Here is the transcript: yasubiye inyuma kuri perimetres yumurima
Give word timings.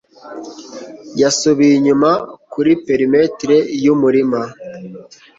yasubiye 1.21 1.73
inyuma 1.79 2.09
kuri 2.53 2.71
perimetres 2.85 3.65
yumurima 3.83 4.41